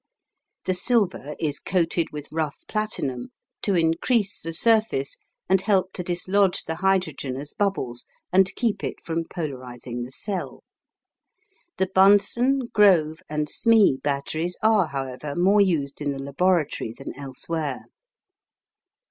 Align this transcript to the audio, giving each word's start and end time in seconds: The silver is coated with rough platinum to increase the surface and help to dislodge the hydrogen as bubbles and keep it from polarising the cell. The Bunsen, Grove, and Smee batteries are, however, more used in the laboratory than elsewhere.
The 0.65 0.73
silver 0.73 1.35
is 1.39 1.59
coated 1.59 2.07
with 2.11 2.31
rough 2.31 2.63
platinum 2.67 3.27
to 3.61 3.75
increase 3.75 4.41
the 4.41 4.51
surface 4.51 5.19
and 5.47 5.61
help 5.61 5.93
to 5.93 6.01
dislodge 6.03 6.63
the 6.63 6.77
hydrogen 6.77 7.37
as 7.37 7.53
bubbles 7.53 8.07
and 8.33 8.49
keep 8.55 8.83
it 8.83 8.99
from 8.99 9.25
polarising 9.25 10.03
the 10.03 10.09
cell. 10.09 10.63
The 11.77 11.91
Bunsen, 11.93 12.61
Grove, 12.73 13.19
and 13.29 13.47
Smee 13.47 13.99
batteries 14.03 14.57
are, 14.63 14.87
however, 14.87 15.35
more 15.35 15.61
used 15.61 16.01
in 16.01 16.13
the 16.13 16.17
laboratory 16.17 16.95
than 16.97 17.13
elsewhere. 17.15 17.85